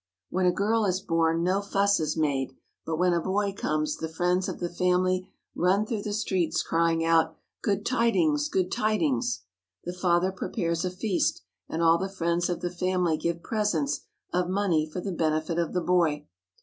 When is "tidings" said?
7.85-8.49, 8.71-9.43